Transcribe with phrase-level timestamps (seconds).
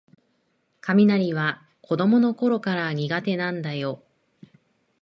[0.81, 4.01] 雷は子どものころから苦手なんだよ